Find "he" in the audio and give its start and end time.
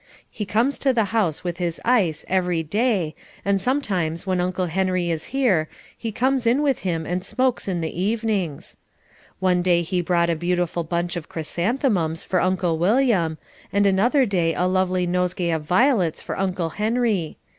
0.31-0.45, 5.95-6.11, 9.83-10.01